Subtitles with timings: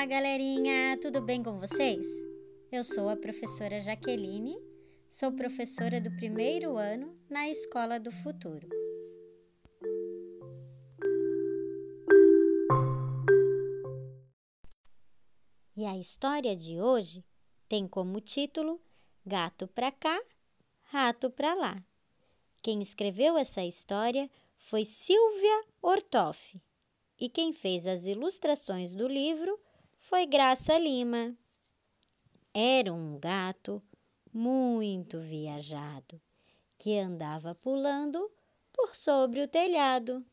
[0.00, 0.96] Olá, galerinha!
[0.96, 2.06] Tudo bem com vocês?
[2.72, 4.56] Eu sou a professora Jaqueline,
[5.06, 8.66] sou professora do primeiro ano na Escola do Futuro.
[15.76, 17.22] E a história de hoje
[17.68, 18.80] tem como título
[19.26, 20.18] Gato pra cá,
[20.84, 21.84] Rato pra lá.
[22.62, 26.58] Quem escreveu essa história foi Silvia Ortoff
[27.20, 29.60] e quem fez as ilustrações do livro
[30.00, 31.36] foi Graça Lima.
[32.54, 33.82] Era um gato
[34.32, 36.20] muito viajado
[36.78, 38.30] que andava pulando
[38.72, 40.24] por sobre o telhado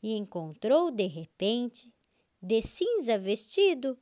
[0.00, 1.92] e encontrou de repente,
[2.40, 3.98] de cinza vestido,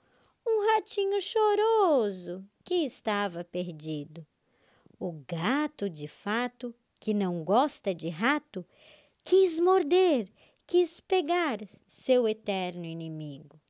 [0.47, 4.27] um ratinho choroso que estava perdido.
[5.01, 8.65] O gato, de fato, que não gosta de rato,
[9.25, 10.31] quis morder
[10.73, 13.62] quis pegar seu eterno inimigo.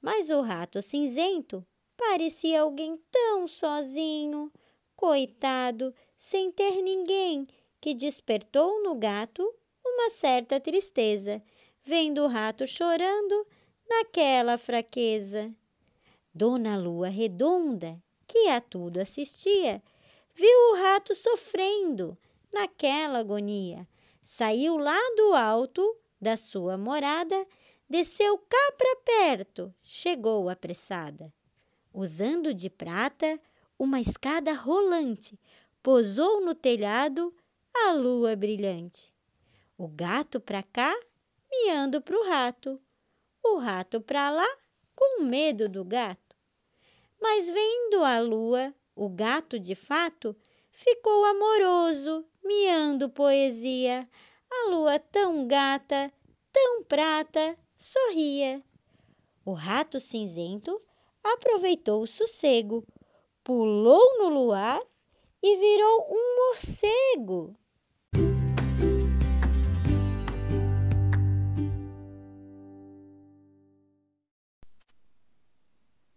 [0.00, 1.66] Mas o rato cinzento
[1.96, 4.52] parecia alguém tão sozinho,
[4.94, 7.46] coitado, sem ter ninguém,
[7.80, 9.42] que despertou no gato
[9.84, 11.42] uma certa tristeza,
[11.82, 13.46] vendo o rato chorando
[13.88, 15.54] naquela fraqueza.
[16.34, 19.82] Dona Lua Redonda, que a tudo assistia,
[20.34, 22.16] viu o rato sofrendo
[22.52, 23.86] naquela agonia
[24.26, 27.46] saiu lá do alto da sua morada,
[27.88, 31.32] desceu cá para perto, chegou apressada.
[31.92, 33.40] Usando de prata
[33.78, 35.38] uma escada rolante,
[35.82, 37.34] posou no telhado
[37.74, 39.14] a lua brilhante.
[39.78, 40.94] O gato para cá,
[41.50, 42.80] miando pro rato,
[43.42, 44.48] o rato para lá,
[44.94, 46.36] com medo do gato.
[47.20, 50.34] Mas vendo a lua, o gato de fato
[50.70, 54.08] ficou amoroso, miando poesia.
[54.50, 56.12] A lua tão gata,
[56.52, 58.62] tão prata, sorria.
[59.44, 60.80] O rato cinzento
[61.22, 62.86] aproveitou o sossego,
[63.44, 64.80] pulou no luar
[65.42, 67.56] e virou um morcego.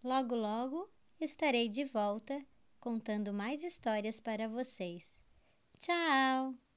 [0.03, 2.43] Logo, logo estarei de volta
[2.79, 5.19] contando mais histórias para vocês.
[5.77, 6.68] Tchau!